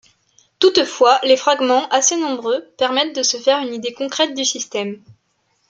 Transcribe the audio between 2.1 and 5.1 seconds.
nombreux, permettent de se faire une idée concrète du système.